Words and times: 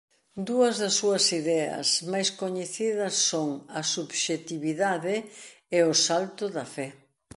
Dúas 0.47 0.75
das 0.81 0.95
súas 0.99 1.25
ideas 1.41 1.87
máis 2.11 2.29
coñecidas 2.41 3.15
son 3.29 3.49
a 3.79 3.81
subxectividade 3.93 5.15
e 5.77 5.79
o 5.91 5.93
salto 6.07 6.45
da 6.57 6.65
fe. 6.75 6.87